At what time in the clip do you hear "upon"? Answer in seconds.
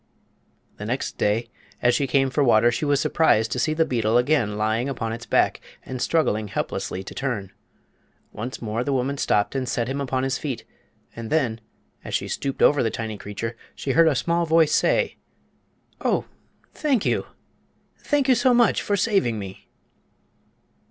4.89-5.13, 10.01-10.23